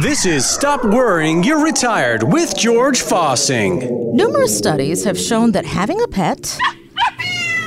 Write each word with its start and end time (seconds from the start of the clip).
This 0.00 0.26
is 0.26 0.44
Stop 0.48 0.84
Worrying 0.84 1.44
You're 1.44 1.62
Retired 1.62 2.24
with 2.24 2.56
George 2.56 3.00
Fossing. 3.02 4.12
Numerous 4.12 4.56
studies 4.56 5.04
have 5.04 5.16
shown 5.16 5.52
that 5.52 5.64
having 5.64 6.02
a 6.02 6.08
pet 6.08 6.58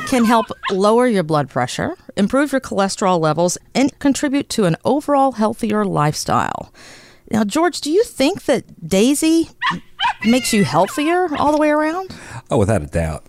can 0.07 0.25
help 0.25 0.47
lower 0.69 1.07
your 1.07 1.23
blood 1.23 1.49
pressure, 1.49 1.95
improve 2.17 2.51
your 2.51 2.59
cholesterol 2.59 3.21
levels, 3.21 3.57
and 3.73 3.97
contribute 3.99 4.49
to 4.49 4.65
an 4.65 4.75
overall 4.83 5.33
healthier 5.33 5.85
lifestyle. 5.85 6.73
Now, 7.29 7.45
George, 7.45 7.79
do 7.79 7.89
you 7.89 8.03
think 8.03 8.43
that 8.43 8.85
Daisy 8.85 9.49
makes 10.25 10.51
you 10.51 10.65
healthier 10.65 11.33
all 11.37 11.53
the 11.53 11.57
way 11.57 11.69
around? 11.69 12.13
Oh, 12.49 12.57
without 12.57 12.81
a 12.81 12.87
doubt. 12.87 13.25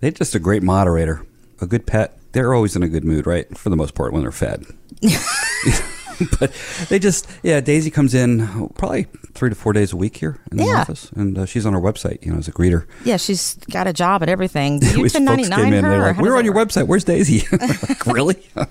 They're 0.00 0.10
just 0.10 0.34
a 0.34 0.40
great 0.40 0.64
moderator. 0.64 1.24
A 1.60 1.66
good 1.66 1.86
pet. 1.86 2.18
They're 2.32 2.54
always 2.54 2.74
in 2.74 2.82
a 2.82 2.88
good 2.88 3.04
mood, 3.04 3.24
right? 3.24 3.56
For 3.56 3.70
the 3.70 3.76
most 3.76 3.94
part, 3.94 4.12
when 4.12 4.22
they're 4.22 4.32
fed. 4.32 4.64
but 6.40 6.52
they 6.88 6.98
just, 6.98 7.28
yeah, 7.42 7.60
Daisy 7.60 7.90
comes 7.90 8.14
in 8.14 8.68
probably 8.74 9.06
three 9.34 9.48
to 9.48 9.54
four 9.54 9.72
days 9.72 9.92
a 9.92 9.96
week 9.96 10.16
here 10.16 10.38
in 10.50 10.58
the 10.58 10.64
Yeah. 10.64 10.80
office. 10.82 11.10
And 11.12 11.38
uh, 11.38 11.46
she's 11.46 11.64
on 11.66 11.74
our 11.74 11.80
website, 11.80 12.24
you 12.24 12.32
know, 12.32 12.38
as 12.38 12.48
a 12.48 12.52
greeter. 12.52 12.86
Yeah, 13.04 13.16
she's 13.16 13.54
got 13.70 13.86
a 13.86 13.92
job 13.92 14.22
at 14.22 14.28
everything. 14.28 14.80
You 14.92 15.02
1099 15.02 15.72
her? 15.84 15.98
like, 15.98 16.18
we're 16.18 16.36
on 16.36 16.44
your 16.44 16.54
work? 16.54 16.68
website. 16.68 16.86
Where's 16.86 17.04
Daisy? 17.04 17.46
like, 17.88 18.06
really? 18.06 18.36
And 18.56 18.68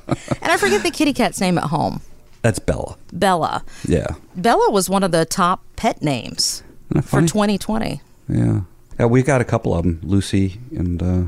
I 0.52 0.58
forget 0.58 0.84
the 0.84 0.92
kitty 0.92 1.14
cat's 1.14 1.42
name 1.42 1.58
at 1.58 1.66
home. 1.66 2.02
That's 2.42 2.60
Bella. 2.60 2.98
Bella. 3.14 3.64
Yeah. 3.88 4.08
Bella 4.36 4.72
was 4.72 4.90
one 4.90 5.04
of 5.04 5.12
the 5.12 5.26
top 5.26 5.64
pet 5.76 6.02
names 6.02 6.64
for 7.04 7.22
2020. 7.22 8.02
Yeah. 8.30 8.62
Yeah, 9.00 9.06
we 9.08 9.24
got 9.24 9.42
a 9.42 9.44
couple 9.46 9.74
of 9.74 9.84
them. 9.84 10.00
Lucy 10.04 10.60
and 10.76 11.02
uh, 11.02 11.24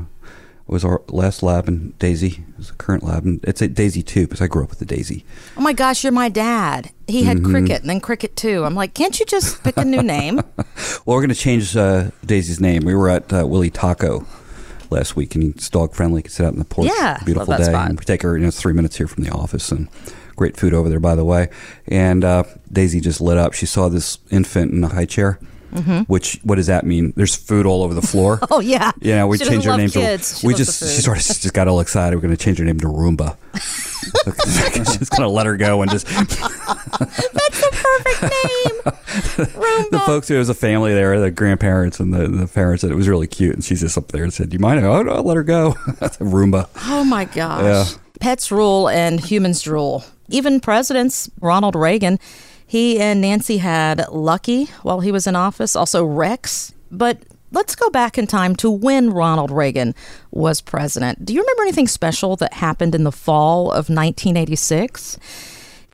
was 0.66 0.84
our 0.84 1.02
last 1.08 1.42
lab, 1.42 1.68
and 1.68 1.98
Daisy 1.98 2.44
is 2.58 2.68
the 2.68 2.74
current 2.74 3.02
lab. 3.02 3.24
And 3.24 3.44
it's 3.44 3.60
a 3.60 3.68
Daisy 3.68 4.02
too, 4.02 4.22
because 4.26 4.40
I 4.40 4.46
grew 4.46 4.64
up 4.64 4.70
with 4.70 4.78
the 4.78 4.86
Daisy. 4.86 5.24
Oh 5.56 5.60
my 5.60 5.72
gosh, 5.74 6.02
you're 6.04 6.12
my 6.12 6.28
dad. 6.28 6.90
He 7.06 7.24
had 7.24 7.38
Mm-hmm. 7.38 7.50
Cricket 7.50 7.80
and 7.82 7.90
then 7.90 8.00
Cricket 8.00 8.34
2. 8.36 8.64
I'm 8.64 8.74
like, 8.74 8.94
can't 8.94 9.18
you 9.20 9.26
just 9.26 9.62
pick 9.62 9.76
a 9.76 9.84
new 9.84 10.02
name? 10.02 10.40
Well, 11.06 11.16
we're 11.16 11.20
going 11.20 11.28
to 11.28 11.34
change 11.34 11.76
uh, 11.76 12.10
Daisy's 12.24 12.60
name. 12.60 12.84
We 12.84 12.94
were 12.94 13.08
at 13.10 13.30
uh, 13.32 13.46
Willie 13.46 13.70
Taco 13.70 14.26
last 14.90 15.14
week, 15.16 15.34
and 15.34 15.54
it's 15.54 15.68
dog 15.68 15.92
friendly. 15.94 16.20
You 16.20 16.22
can 16.24 16.32
sit 16.32 16.46
out 16.46 16.52
in 16.54 16.58
the 16.58 16.64
porch. 16.64 16.88
Yeah, 16.96 17.18
beautiful 17.24 17.54
day. 17.56 17.64
spot. 17.64 17.90
And 17.90 17.98
we 17.98 18.04
take 18.04 18.22
her, 18.22 18.36
you 18.36 18.42
know, 18.42 18.48
it's 18.48 18.58
three 18.60 18.72
minutes 18.72 18.96
here 18.96 19.06
from 19.06 19.22
the 19.22 19.30
office, 19.30 19.70
and 19.70 19.88
great 20.34 20.56
food 20.56 20.72
over 20.72 20.88
there, 20.88 20.98
by 21.00 21.14
the 21.14 21.24
way. 21.24 21.50
And 21.86 22.24
uh, 22.24 22.44
Daisy 22.72 23.00
just 23.00 23.20
lit 23.20 23.36
up. 23.36 23.52
She 23.52 23.66
saw 23.66 23.88
this 23.88 24.18
infant 24.30 24.72
in 24.72 24.82
a 24.82 24.88
high 24.88 25.04
chair. 25.04 25.38
Which 26.06 26.38
what 26.44 26.54
does 26.56 26.68
that 26.68 26.84
mean? 26.86 27.12
There's 27.16 27.34
food 27.34 27.66
all 27.66 27.82
over 27.82 27.94
the 27.94 28.02
floor. 28.02 28.36
Mm-hmm. 28.38 28.44
Oh, 28.54 28.60
yeah. 28.60 28.92
Yeah, 29.00 29.24
we 29.24 29.36
She 29.36 29.44
doesn't 29.44 29.54
changed 29.54 29.66
her 29.66 29.76
name 29.76 29.88
kids. 29.90 30.34
to. 30.34 30.40
She 30.40 30.46
we 30.46 30.54
just 30.54 30.78
she 30.80 31.02
sort 31.02 31.16
of 31.18 31.24
just 31.24 31.52
got 31.54 31.66
all 31.66 31.80
excited. 31.80 32.14
We're 32.16 32.22
going 32.22 32.36
to 32.36 32.42
change 32.42 32.58
her 32.58 32.64
name 32.64 32.78
to 32.80 32.86
Roomba. 32.86 33.36
just 34.96 35.10
going 35.10 35.22
to 35.22 35.28
let 35.28 35.46
her 35.46 35.56
go 35.56 35.82
and 35.82 35.90
just 35.90 36.06
That's 36.06 36.36
the 37.60 37.70
perfect 37.72 38.22
name. 38.22 38.94
Roomba. 39.54 39.90
the 39.90 40.00
folks 40.06 40.28
there 40.28 40.38
was 40.38 40.48
a 40.48 40.54
family 40.54 40.94
there, 40.94 41.18
the 41.20 41.30
grandparents 41.30 41.98
and 42.00 42.12
the, 42.14 42.28
the 42.28 42.46
parents, 42.46 42.82
and 42.84 42.92
it 42.92 42.96
was 42.96 43.08
really 43.08 43.26
cute. 43.26 43.54
And 43.54 43.64
she's 43.64 43.80
just 43.80 43.98
up 43.98 44.08
there 44.08 44.22
and 44.24 44.32
said, 44.32 44.50
"Do 44.50 44.54
you 44.54 44.60
mind?" 44.60 44.84
Oh 44.84 45.02
no, 45.02 45.20
let 45.22 45.36
her 45.36 45.42
go. 45.42 45.72
Roomba. 46.20 46.68
Oh 46.86 47.04
my 47.04 47.24
gosh. 47.24 47.62
Yeah. 47.62 47.84
Pets 48.20 48.50
rule 48.52 48.88
and 48.88 49.18
humans 49.20 49.62
drool. 49.62 50.04
Even 50.28 50.60
presidents, 50.60 51.28
Ronald 51.40 51.74
Reagan, 51.74 52.18
he 52.66 53.00
and 53.00 53.20
Nancy 53.20 53.58
had 53.58 54.08
Lucky 54.10 54.66
while 54.82 55.00
he 55.00 55.12
was 55.12 55.26
in 55.26 55.36
office, 55.36 55.76
also 55.76 56.04
Rex. 56.04 56.72
But 56.90 57.18
let's 57.52 57.74
go 57.74 57.90
back 57.90 58.18
in 58.18 58.26
time 58.26 58.56
to 58.56 58.70
when 58.70 59.10
Ronald 59.10 59.50
Reagan 59.50 59.94
was 60.30 60.60
president. 60.60 61.24
Do 61.24 61.32
you 61.32 61.40
remember 61.40 61.62
anything 61.62 61.88
special 61.88 62.36
that 62.36 62.54
happened 62.54 62.94
in 62.94 63.04
the 63.04 63.12
fall 63.12 63.66
of 63.66 63.88
1986? 63.88 65.18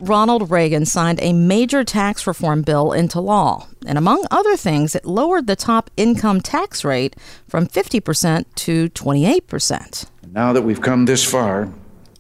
Ronald 0.01 0.51
Reagan 0.51 0.87
signed 0.87 1.19
a 1.21 1.35
major 1.35 1.85
tax 1.85 2.27
reform 2.27 2.63
bill 2.63 2.93
into 2.93 3.21
law. 3.21 3.67
And 3.87 3.99
among 3.99 4.27
other 4.31 4.57
things, 4.57 4.95
it 4.95 5.05
lowered 5.05 5.47
the 5.47 5.57
top 5.57 5.91
income 5.97 6.41
tax 6.41 6.85
rate 6.85 7.17
from 7.47 7.67
50% 7.67 8.47
to 8.55 8.89
28%. 8.89 10.07
Now 10.33 10.55
that 10.55 10.63
we've 10.63 10.81
come 10.81 11.05
this 11.05 11.23
far, 11.23 11.71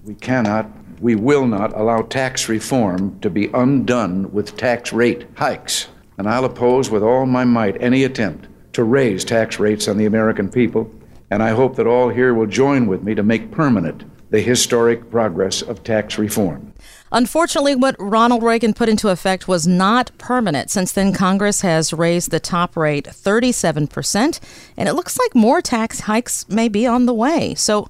we 0.04 0.14
cannot, 0.14 0.66
we 1.00 1.14
will 1.14 1.46
not 1.46 1.74
allow 1.74 2.02
tax 2.02 2.48
reform 2.48 3.18
to 3.20 3.30
be 3.30 3.48
undone 3.54 4.30
with 4.32 4.56
tax 4.56 4.92
rate 4.92 5.26
hikes. 5.34 5.88
And 6.18 6.28
I'll 6.28 6.44
oppose 6.44 6.90
with 6.90 7.02
all 7.02 7.26
my 7.26 7.44
might 7.44 7.80
any 7.80 8.04
attempt 8.04 8.48
to 8.74 8.84
raise 8.84 9.24
tax 9.24 9.58
rates 9.58 9.88
on 9.88 9.96
the 9.96 10.06
American 10.06 10.50
people. 10.50 10.90
And 11.30 11.42
I 11.42 11.50
hope 11.50 11.76
that 11.76 11.86
all 11.86 12.10
here 12.10 12.34
will 12.34 12.46
join 12.46 12.86
with 12.86 13.02
me 13.02 13.14
to 13.14 13.22
make 13.22 13.50
permanent 13.50 14.04
the 14.30 14.40
historic 14.40 15.10
progress 15.10 15.62
of 15.62 15.82
tax 15.82 16.18
reform. 16.18 16.72
Unfortunately, 17.12 17.74
what 17.74 17.96
Ronald 17.98 18.42
Reagan 18.42 18.74
put 18.74 18.88
into 18.88 19.08
effect 19.08 19.48
was 19.48 19.66
not 19.66 20.12
permanent. 20.18 20.70
Since 20.70 20.92
then, 20.92 21.12
Congress 21.12 21.62
has 21.62 21.92
raised 21.92 22.30
the 22.30 22.38
top 22.38 22.76
rate 22.76 23.06
37%, 23.06 24.40
and 24.76 24.88
it 24.88 24.92
looks 24.92 25.18
like 25.18 25.34
more 25.34 25.60
tax 25.60 26.00
hikes 26.00 26.48
may 26.48 26.68
be 26.68 26.86
on 26.86 27.06
the 27.06 27.14
way. 27.14 27.56
So 27.56 27.88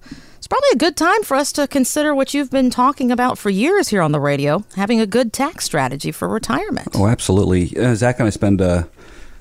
probably 0.51 0.69
a 0.75 0.77
good 0.77 0.97
time 0.97 1.23
for 1.23 1.35
us 1.37 1.53
to 1.53 1.67
consider 1.67 2.15
what 2.15 2.35
you've 2.35 2.51
been 2.51 2.69
talking 2.71 3.11
about 3.11 3.39
for 3.39 3.49
years 3.49 3.89
here 3.89 4.03
on 4.03 4.13
the 4.13 4.21
radio 4.21 4.63
having 4.77 5.01
a 5.01 5.07
good 5.07 5.33
tax 5.33 5.65
strategy 5.65 6.13
for 6.13 6.29
retirement. 6.29 6.89
Oh, 6.95 7.07
absolutely. 7.07 7.75
Uh, 7.77 7.95
Zach 7.95 8.19
and 8.19 8.27
I 8.27 8.31
spend 8.31 8.61
uh, 8.61 8.83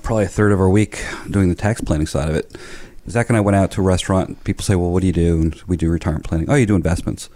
probably 0.02 0.24
a 0.24 0.28
third 0.28 0.52
of 0.52 0.60
our 0.60 0.68
week 0.70 1.04
doing 1.28 1.48
the 1.50 1.54
tax 1.54 1.80
planning 1.82 2.06
side 2.06 2.28
of 2.30 2.34
it. 2.36 2.56
Zach 3.08 3.28
and 3.28 3.36
I 3.36 3.40
went 3.40 3.56
out 3.56 3.70
to 3.72 3.80
a 3.80 3.84
restaurant. 3.84 4.42
People 4.44 4.62
say, 4.64 4.76
"Well, 4.76 4.90
what 4.92 5.00
do 5.00 5.06
you 5.08 5.12
do?" 5.12 5.40
And 5.40 5.54
we 5.66 5.76
do 5.76 5.90
retirement 5.90 6.24
planning. 6.24 6.48
Oh, 6.48 6.54
you 6.54 6.64
do 6.66 6.76
investments, 6.76 7.28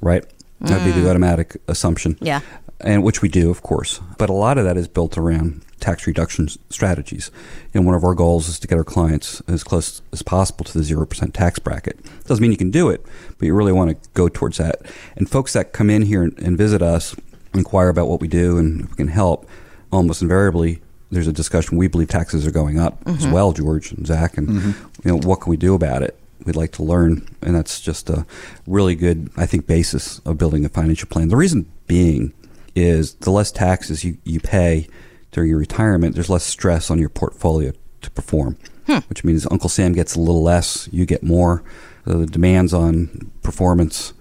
right? 0.00 0.24
That'd 0.60 0.84
be 0.84 0.98
the 0.98 1.10
automatic 1.10 1.56
assumption. 1.68 2.16
Yeah. 2.22 2.40
and 2.80 3.02
which 3.02 3.20
we 3.22 3.28
do, 3.28 3.50
of 3.50 3.62
course. 3.62 4.00
But 4.18 4.30
a 4.30 4.32
lot 4.32 4.56
of 4.56 4.64
that 4.64 4.76
is 4.76 4.88
built 4.88 5.18
around 5.18 5.62
tax 5.84 6.06
reduction 6.06 6.48
strategies. 6.70 7.30
And 7.74 7.84
one 7.84 7.94
of 7.94 8.04
our 8.04 8.14
goals 8.14 8.48
is 8.48 8.58
to 8.60 8.66
get 8.66 8.78
our 8.78 8.84
clients 8.84 9.42
as 9.46 9.62
close 9.62 10.00
as 10.12 10.22
possible 10.22 10.64
to 10.64 10.78
the 10.78 10.84
0% 10.84 11.32
tax 11.32 11.58
bracket. 11.58 11.98
Doesn't 12.24 12.40
mean 12.40 12.50
you 12.50 12.56
can 12.56 12.70
do 12.70 12.88
it, 12.88 13.04
but 13.38 13.46
you 13.46 13.54
really 13.54 13.72
want 13.72 13.90
to 13.90 14.08
go 14.14 14.28
towards 14.28 14.56
that. 14.56 14.82
And 15.16 15.28
folks 15.28 15.52
that 15.52 15.72
come 15.72 15.90
in 15.90 16.02
here 16.02 16.22
and, 16.22 16.38
and 16.38 16.56
visit 16.56 16.80
us, 16.80 17.14
inquire 17.52 17.88
about 17.88 18.08
what 18.08 18.20
we 18.20 18.28
do 18.28 18.56
and 18.58 18.82
if 18.82 18.90
we 18.90 18.96
can 18.96 19.08
help, 19.08 19.46
almost 19.92 20.22
invariably, 20.22 20.80
there's 21.10 21.28
a 21.28 21.32
discussion. 21.32 21.76
We 21.76 21.86
believe 21.86 22.08
taxes 22.08 22.46
are 22.46 22.50
going 22.50 22.78
up 22.78 22.98
as 23.06 23.18
mm-hmm. 23.18 23.32
well, 23.32 23.52
George 23.52 23.92
and 23.92 24.06
Zach, 24.06 24.36
and 24.36 24.48
mm-hmm. 24.48 25.08
you 25.08 25.12
know 25.12 25.28
what 25.28 25.40
can 25.40 25.50
we 25.50 25.56
do 25.56 25.74
about 25.74 26.02
it? 26.02 26.18
We'd 26.44 26.56
like 26.56 26.72
to 26.72 26.82
learn, 26.82 27.28
and 27.42 27.54
that's 27.54 27.80
just 27.80 28.10
a 28.10 28.26
really 28.66 28.96
good, 28.96 29.30
I 29.36 29.46
think, 29.46 29.66
basis 29.66 30.18
of 30.20 30.36
building 30.38 30.64
a 30.64 30.68
financial 30.68 31.08
plan. 31.08 31.28
The 31.28 31.36
reason 31.36 31.70
being 31.86 32.32
is 32.74 33.14
the 33.14 33.30
less 33.30 33.52
taxes 33.52 34.02
you, 34.02 34.18
you 34.24 34.40
pay 34.40 34.88
during 35.34 35.50
your 35.50 35.58
retirement, 35.58 36.14
there's 36.14 36.30
less 36.30 36.44
stress 36.44 36.90
on 36.90 36.98
your 36.98 37.08
portfolio 37.08 37.72
to 38.02 38.10
perform, 38.12 38.56
hmm. 38.86 38.98
which 39.08 39.24
means 39.24 39.46
Uncle 39.50 39.68
Sam 39.68 39.92
gets 39.92 40.14
a 40.14 40.20
little 40.20 40.44
less, 40.44 40.88
you 40.92 41.04
get 41.04 41.24
more. 41.24 41.64
The 42.04 42.24
demands 42.24 42.72
on 42.72 43.32
performance 43.42 44.12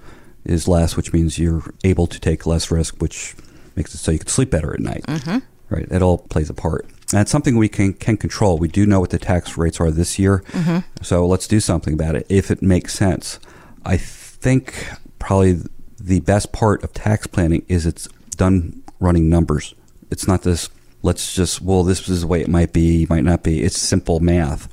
is 0.43 0.67
less, 0.67 0.97
which 0.97 1.13
means 1.13 1.37
you're 1.37 1.63
able 1.83 2.07
to 2.07 2.19
take 2.19 2.47
less 2.47 2.71
risk, 2.71 2.99
which 2.99 3.35
makes 3.75 3.93
it 3.93 3.99
so 3.99 4.11
you 4.11 4.17
can 4.17 4.27
sleep 4.27 4.49
better 4.49 4.73
at 4.73 4.79
night. 4.79 5.03
Mm-hmm. 5.03 5.37
Right? 5.69 5.87
It 5.91 6.01
all 6.01 6.17
plays 6.17 6.49
a 6.49 6.53
part. 6.53 6.85
And 7.11 7.21
it's 7.21 7.31
something 7.31 7.57
we 7.57 7.69
can, 7.69 7.93
can 7.93 8.17
control. 8.17 8.57
We 8.57 8.67
do 8.67 8.87
know 8.87 8.99
what 8.99 9.11
the 9.11 9.19
tax 9.19 9.55
rates 9.55 9.79
are 9.79 9.91
this 9.91 10.17
year. 10.17 10.43
Mm-hmm. 10.47 11.03
So 11.03 11.27
let's 11.27 11.47
do 11.47 11.59
something 11.59 11.93
about 11.93 12.15
it 12.15 12.25
if 12.27 12.49
it 12.49 12.63
makes 12.63 12.95
sense. 12.95 13.39
I 13.85 13.97
think 13.97 14.87
probably 15.19 15.59
the 15.99 16.21
best 16.21 16.51
part 16.51 16.83
of 16.83 16.91
tax 16.91 17.27
planning 17.27 17.65
is 17.67 17.85
it's 17.85 18.07
done 18.35 18.81
running 18.99 19.29
numbers. 19.29 19.75
It's 20.09 20.27
not 20.27 20.41
this, 20.41 20.69
let's 21.03 21.35
just, 21.35 21.61
well, 21.61 21.83
this 21.83 22.09
is 22.09 22.21
the 22.21 22.27
way 22.27 22.41
it 22.41 22.47
might 22.47 22.73
be, 22.73 23.05
might 23.09 23.23
not 23.23 23.43
be. 23.43 23.61
It's 23.61 23.79
simple 23.79 24.19
math 24.19 24.67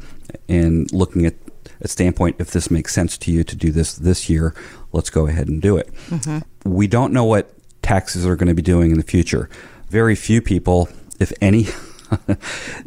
and 0.48 0.90
looking 0.92 1.26
at 1.26 1.34
a 1.82 1.88
standpoint 1.88 2.36
if 2.38 2.50
this 2.50 2.70
makes 2.70 2.94
sense 2.94 3.18
to 3.18 3.32
you 3.32 3.44
to 3.44 3.56
do 3.56 3.70
this 3.70 3.94
this 3.94 4.28
year, 4.30 4.54
let's 4.92 5.10
go 5.10 5.26
ahead 5.26 5.48
and 5.48 5.60
do 5.60 5.76
it. 5.76 5.92
Mm-hmm. 6.08 6.70
We 6.70 6.86
don't 6.86 7.12
know 7.12 7.24
what 7.24 7.52
taxes 7.82 8.26
are 8.26 8.36
going 8.36 8.48
to 8.48 8.54
be 8.54 8.62
doing 8.62 8.90
in 8.90 8.98
the 8.98 9.04
future. 9.04 9.48
Very 9.88 10.14
few 10.14 10.40
people, 10.40 10.88
if 11.18 11.32
any, 11.40 11.66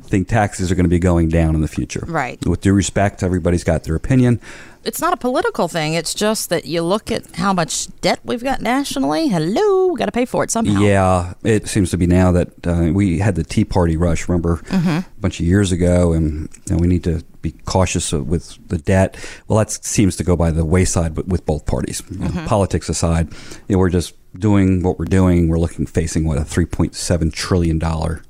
think 0.03 0.27
taxes 0.27 0.71
are 0.71 0.75
going 0.75 0.85
to 0.85 0.89
be 0.89 0.99
going 0.99 1.29
down 1.29 1.55
in 1.55 1.61
the 1.61 1.67
future. 1.67 2.03
Right. 2.07 2.43
With 2.45 2.61
due 2.61 2.73
respect, 2.73 3.23
everybody's 3.23 3.63
got 3.63 3.83
their 3.83 3.95
opinion. 3.95 4.39
It's 4.83 4.99
not 4.99 5.13
a 5.13 5.17
political 5.17 5.69
thing. 5.69 5.93
It's 5.93 6.13
just 6.13 6.49
that 6.49 6.65
you 6.65 6.81
look 6.81 7.09
at 7.09 7.35
how 7.35 7.53
much 7.53 7.87
debt 8.01 8.19
we've 8.23 8.43
got 8.43 8.61
nationally. 8.61 9.29
Hello, 9.29 9.87
we 9.87 9.97
got 9.97 10.07
to 10.07 10.11
pay 10.11 10.25
for 10.25 10.43
it 10.43 10.51
somehow. 10.51 10.81
Yeah, 10.81 11.33
it 11.43 11.67
seems 11.67 11.89
to 11.91 11.97
be 11.97 12.05
now 12.05 12.33
that 12.33 12.67
uh, 12.67 12.91
we 12.93 13.19
had 13.19 13.35
the 13.35 13.45
Tea 13.45 13.63
Party 13.63 13.95
rush, 13.95 14.27
remember, 14.27 14.61
a 14.69 15.05
bunch 15.21 15.39
of 15.39 15.45
years 15.45 15.71
ago, 15.71 16.11
and, 16.11 16.49
and 16.69 16.81
we 16.81 16.87
need 16.87 17.05
to 17.05 17.23
be 17.41 17.51
cautious 17.65 18.11
with 18.11 18.57
the 18.67 18.77
debt. 18.77 19.15
Well, 19.47 19.59
that 19.59 19.71
seems 19.71 20.17
to 20.17 20.23
go 20.23 20.35
by 20.35 20.51
the 20.51 20.65
wayside 20.65 21.15
with, 21.15 21.27
with 21.27 21.45
both 21.45 21.65
parties. 21.65 22.03
Know, 22.11 22.29
politics 22.45 22.89
aside, 22.89 23.31
you 23.67 23.75
know, 23.75 23.79
we're 23.79 23.89
just 23.89 24.15
doing 24.37 24.83
what 24.83 24.99
we're 24.99 25.05
doing. 25.05 25.47
We're 25.47 25.59
looking 25.59 25.85
facing 25.85 26.25
what 26.25 26.37
a 26.37 26.43
three 26.43 26.65
point 26.65 26.95
seven 26.95 27.31
trillion 27.31 27.79
dollar 27.79 28.23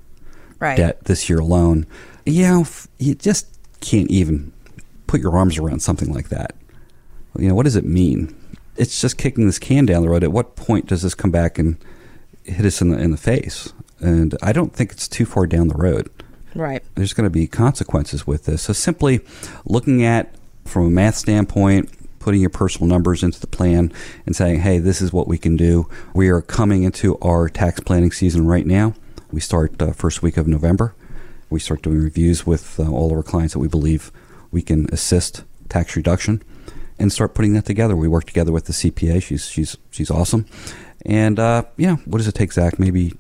right. 0.64 0.78
debt 0.78 1.04
this 1.06 1.30
year 1.30 1.40
alone. 1.40 1.86
You 2.26 2.44
know, 2.44 2.62
f- 2.62 2.88
you 2.98 3.16
just 3.16 3.48
can't 3.82 4.10
even 4.10 4.52
put 5.08 5.22
your 5.22 5.38
arms 5.38 5.58
around 5.58 5.82
something 5.82 6.12
like 6.14 6.30
that. 6.30 6.56
You 7.38 7.50
know, 7.50 7.56
what 7.56 7.64
does 7.64 7.76
it 7.76 7.86
mean? 7.86 8.36
It's 8.76 9.00
just 9.00 9.18
kicking 9.18 9.46
this 9.46 9.60
can 9.60 9.86
down 9.86 10.02
the 10.02 10.10
road. 10.10 10.24
At 10.24 10.32
what 10.32 10.56
point 10.56 10.88
does 10.88 11.02
this 11.02 11.14
come 11.14 11.32
back 11.32 11.60
and 11.60 11.78
hit 12.44 12.66
us 12.66 12.82
in 12.82 12.90
the 12.90 12.98
in 12.98 13.12
the 13.12 13.18
face? 13.18 13.74
And 14.00 14.36
I 14.42 14.52
don't 14.52 14.74
think 14.74 14.92
it's 14.92 15.08
too 15.08 15.26
far 15.26 15.48
down 15.48 15.68
the 15.68 15.76
road. 15.76 16.10
Right. 16.56 16.84
There's 16.96 17.14
going 17.14 17.26
to 17.26 17.32
be 17.32 17.48
consequences 17.48 18.28
with 18.28 18.46
this. 18.46 18.64
So 18.64 18.74
simply 18.74 19.22
looking 19.66 20.04
at, 20.04 20.36
from 20.66 20.88
a 20.88 20.90
math 20.90 21.16
standpoint, 21.16 21.90
putting 22.20 22.42
your 22.42 22.50
personal 22.50 22.88
numbers 22.88 23.24
into 23.24 23.40
the 23.40 23.48
plan 23.48 23.92
and 24.26 24.36
saying, 24.36 24.62
hey, 24.62 24.80
this 24.80 25.02
is 25.02 25.12
what 25.12 25.28
we 25.28 25.38
can 25.38 25.56
do. 25.58 25.90
We 26.14 26.30
are 26.30 26.42
coming 26.42 26.84
into 26.84 27.18
our 27.20 27.50
tax 27.50 27.80
planning 27.82 28.12
season 28.12 28.46
right 28.48 28.66
now. 28.66 28.94
We 29.34 29.40
start 29.40 29.82
uh, 29.82 29.94
first 29.94 30.22
week 30.22 30.38
of 30.38 30.48
November. 30.48 30.94
We 31.50 31.60
start 31.60 31.82
doing 31.82 32.00
reviews 32.00 32.46
with 32.46 32.80
uh, 32.80 32.88
all 32.88 33.10
of 33.10 33.18
our 33.18 33.24
clients 33.24 33.54
that 33.54 33.60
we 33.60 33.68
believe 33.68 34.12
we 34.52 34.62
can 34.62 34.88
assist 34.94 35.44
tax 35.70 35.96
reduction 35.96 36.44
and 37.00 37.12
start 37.12 37.34
putting 37.34 37.54
that 37.54 37.66
together. 37.66 37.96
We 37.96 38.08
work 38.08 38.26
together 38.26 38.52
with 38.52 38.66
the 38.66 38.74
CPA. 38.74 39.24
She's 39.24 39.50
she's 39.50 39.76
she's 39.90 40.12
awesome. 40.12 40.46
And 41.04 41.40
uh, 41.40 41.64
yeah, 41.78 41.96
what 42.06 42.20
does 42.20 42.28
it 42.28 42.36
take, 42.36 42.54
Zach? 42.54 42.78
Maybe 42.78 43.14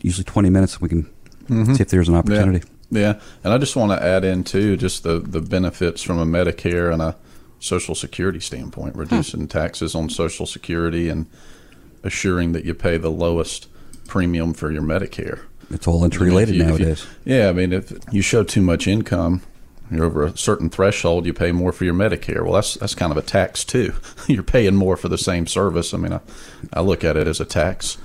usually 0.00 0.24
twenty 0.24 0.50
minutes. 0.50 0.80
We 0.80 0.88
can 0.88 1.04
mm-hmm. 1.44 1.74
see 1.74 1.82
if 1.82 1.90
there's 1.90 2.08
an 2.08 2.16
opportunity. 2.16 2.66
Yeah. 2.90 3.00
yeah, 3.00 3.20
and 3.44 3.52
I 3.52 3.58
just 3.58 3.76
want 3.76 3.92
to 3.92 4.04
add 4.04 4.24
in 4.24 4.42
too, 4.42 4.76
just 4.76 5.04
the 5.04 5.20
the 5.20 5.40
benefits 5.40 6.02
from 6.02 6.18
a 6.18 6.26
Medicare 6.26 6.92
and 6.92 7.00
a 7.00 7.16
Social 7.60 7.94
Security 7.94 8.40
standpoint, 8.40 8.96
reducing 8.96 9.42
hmm. 9.42 9.46
taxes 9.46 9.94
on 9.94 10.10
Social 10.10 10.44
Security 10.44 11.08
and 11.08 11.26
assuring 12.02 12.50
that 12.50 12.64
you 12.64 12.74
pay 12.74 12.96
the 12.96 13.12
lowest 13.12 13.68
premium 14.08 14.54
for 14.54 14.72
your 14.72 14.82
Medicare. 14.82 15.42
It's 15.72 15.86
all 15.86 16.04
interrelated 16.04 16.54
you, 16.54 16.64
nowadays. 16.64 17.06
You, 17.24 17.36
yeah, 17.36 17.48
I 17.48 17.52
mean, 17.52 17.72
if 17.72 17.92
you 18.10 18.22
show 18.22 18.44
too 18.44 18.62
much 18.62 18.86
income, 18.86 19.42
you're 19.90 20.04
over 20.04 20.24
a 20.24 20.36
certain 20.36 20.70
threshold, 20.70 21.26
you 21.26 21.34
pay 21.34 21.52
more 21.52 21.72
for 21.72 21.84
your 21.84 21.94
Medicare. 21.94 22.42
Well, 22.42 22.54
that's 22.54 22.74
that's 22.74 22.94
kind 22.94 23.12
of 23.12 23.18
a 23.18 23.22
tax 23.22 23.64
too. 23.64 23.94
you're 24.26 24.42
paying 24.42 24.74
more 24.74 24.96
for 24.96 25.08
the 25.08 25.18
same 25.18 25.46
service. 25.46 25.92
I 25.92 25.98
mean, 25.98 26.12
I, 26.12 26.20
I 26.72 26.80
look 26.80 27.04
at 27.04 27.16
it 27.16 27.26
as 27.26 27.40
a 27.40 27.44
tax. 27.44 27.98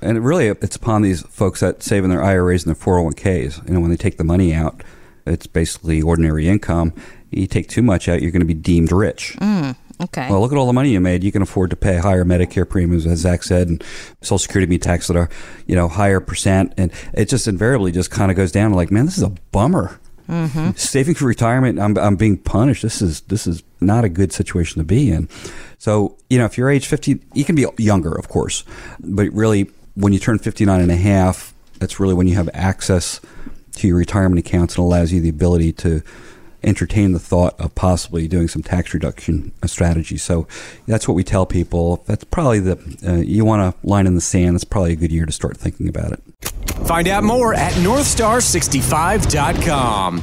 And 0.00 0.24
really, 0.24 0.48
it's 0.48 0.76
upon 0.76 1.02
these 1.02 1.22
folks 1.22 1.60
that 1.60 1.82
save 1.82 2.04
in 2.04 2.10
their 2.10 2.22
IRAs 2.22 2.66
and 2.66 2.74
their 2.74 2.82
401ks. 2.82 3.66
You 3.66 3.74
know, 3.74 3.80
when 3.80 3.90
they 3.90 3.96
take 3.96 4.18
the 4.18 4.24
money 4.24 4.52
out, 4.54 4.82
it's 5.26 5.46
basically 5.46 6.02
ordinary 6.02 6.48
income. 6.48 6.92
You 7.30 7.46
take 7.46 7.68
too 7.68 7.82
much 7.82 8.08
out, 8.08 8.22
you're 8.22 8.30
going 8.30 8.40
to 8.40 8.46
be 8.46 8.54
deemed 8.54 8.92
rich. 8.92 9.36
Mm, 9.40 9.74
okay. 10.00 10.28
Well, 10.30 10.40
look 10.40 10.52
at 10.52 10.58
all 10.58 10.66
the 10.66 10.72
money 10.72 10.90
you 10.90 11.00
made. 11.00 11.24
You 11.24 11.32
can 11.32 11.42
afford 11.42 11.70
to 11.70 11.76
pay 11.76 11.96
higher 11.96 12.24
Medicare 12.24 12.68
premiums, 12.68 13.06
as 13.06 13.20
Zach 13.20 13.42
said, 13.42 13.68
and 13.68 13.84
Social 14.22 14.38
Security 14.38 14.68
be 14.68 14.78
taxed 14.78 15.10
at 15.10 15.16
a 15.16 15.28
you 15.66 15.74
know 15.74 15.88
higher 15.88 16.20
percent, 16.20 16.74
and 16.76 16.92
it 17.14 17.28
just 17.28 17.48
invariably 17.48 17.92
just 17.92 18.10
kind 18.10 18.30
of 18.30 18.36
goes 18.36 18.52
down. 18.52 18.72
Like, 18.72 18.90
man, 18.90 19.06
this 19.06 19.16
is 19.16 19.22
a 19.22 19.30
bummer. 19.52 19.98
Mm-hmm. 20.28 20.72
Saving 20.72 21.14
for 21.14 21.26
retirement, 21.26 21.78
I'm, 21.78 21.96
I'm 21.96 22.16
being 22.16 22.36
punished. 22.36 22.82
This 22.82 23.00
is 23.00 23.20
this 23.22 23.46
is 23.46 23.62
not 23.80 24.04
a 24.04 24.08
good 24.08 24.32
situation 24.32 24.80
to 24.80 24.84
be 24.84 25.10
in. 25.10 25.28
So, 25.78 26.16
you 26.28 26.38
know, 26.38 26.46
if 26.46 26.58
you're 26.58 26.70
age 26.70 26.86
50, 26.86 27.20
you 27.34 27.44
can 27.44 27.54
be 27.54 27.66
younger, 27.76 28.12
of 28.12 28.28
course, 28.28 28.64
but 29.00 29.30
really, 29.32 29.70
when 29.94 30.12
you 30.12 30.18
turn 30.18 30.38
59 30.38 30.80
and 30.80 30.90
a 30.90 30.96
half, 30.96 31.54
that's 31.78 32.00
really 32.00 32.14
when 32.14 32.26
you 32.26 32.34
have 32.34 32.50
access 32.52 33.20
to 33.76 33.88
your 33.88 33.96
retirement 33.96 34.38
accounts 34.38 34.74
and 34.74 34.84
allows 34.84 35.12
you 35.12 35.20
the 35.20 35.28
ability 35.28 35.72
to 35.72 36.02
entertain 36.66 37.12
the 37.12 37.18
thought 37.18 37.58
of 37.60 37.74
possibly 37.74 38.28
doing 38.28 38.48
some 38.48 38.62
tax 38.62 38.92
reduction 38.92 39.52
strategy. 39.64 40.18
So 40.18 40.46
that's 40.86 41.08
what 41.08 41.14
we 41.14 41.24
tell 41.24 41.46
people. 41.46 42.04
That's 42.06 42.24
probably 42.24 42.60
the 42.60 42.76
uh, 43.06 43.16
you 43.16 43.44
want 43.44 43.62
to 43.62 43.74
line 43.86 44.06
in 44.06 44.14
the 44.14 44.20
sand. 44.20 44.56
That's 44.56 44.64
probably 44.64 44.92
a 44.92 44.96
good 44.96 45.12
year 45.12 45.26
to 45.26 45.32
start 45.32 45.56
thinking 45.56 45.88
about 45.88 46.12
it. 46.12 46.22
Find 46.86 47.08
out 47.08 47.24
more 47.24 47.54
at 47.54 47.72
northstar65.com. 47.74 50.22